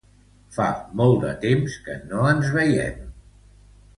Fa 0.53 0.69
molt 1.01 1.19
de 1.25 1.33
temps 1.43 1.77
que 1.89 1.99
no 2.13 2.25
ens 2.31 2.49
veiem. 2.57 2.99